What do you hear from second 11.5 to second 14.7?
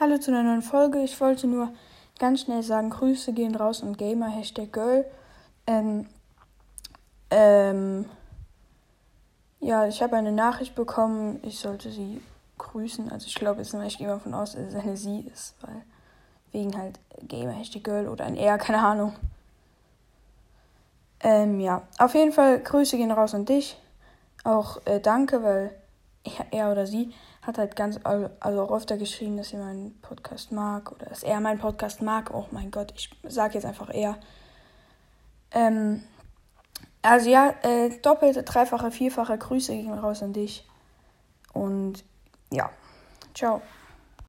sollte sie grüßen. Also ich glaube, ich gehe mal davon aus, dass